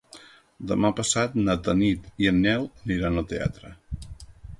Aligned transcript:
Demà 0.69 0.89
passat 0.99 1.35
na 1.47 1.55
Tanit 1.67 2.07
i 2.23 2.31
en 2.31 2.39
Nel 2.45 2.65
aniran 2.87 3.21
al 3.23 3.29
teatre. 3.35 3.75